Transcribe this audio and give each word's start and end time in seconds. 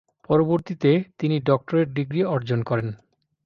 পরবর্তীতে 0.29 0.91
তিনি 1.19 1.35
doctorate 1.39 1.87
degree 1.89 2.21
অর্জন 2.25 2.59
করেন। 2.63 2.89